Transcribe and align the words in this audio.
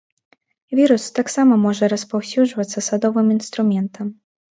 Вірус 0.77 1.03
таксама 1.19 1.53
можа 1.65 1.89
распаўсюджвацца 1.93 2.83
садовым 2.87 3.27
інструментам. 3.37 4.07